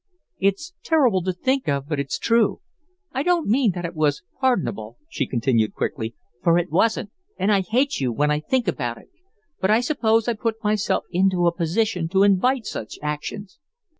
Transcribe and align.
It's 0.39 0.73
terrible 0.83 1.21
to 1.21 1.31
think 1.31 1.69
of, 1.69 1.87
but 1.87 1.99
it's 1.99 2.17
true. 2.17 2.61
I 3.11 3.21
don't 3.21 3.47
mean 3.47 3.73
that 3.73 3.85
it 3.85 3.93
was 3.93 4.23
pardonable," 4.39 4.97
she 5.07 5.27
continued, 5.27 5.75
quickly, 5.75 6.15
"for 6.41 6.57
it 6.57 6.71
wasn't, 6.71 7.11
and 7.37 7.51
I 7.51 7.61
hate 7.61 7.99
you 7.99 8.11
when 8.11 8.31
I 8.31 8.39
think 8.39 8.67
about 8.67 8.97
it, 8.97 9.11
but 9.59 9.69
I 9.69 9.79
suppose 9.79 10.27
I 10.27 10.33
put 10.33 10.63
myself 10.63 11.03
into 11.11 11.45
a 11.45 11.55
position 11.55 12.07
to 12.09 12.23
invite 12.23 12.65
such 12.65 12.97
actions. 13.03 13.59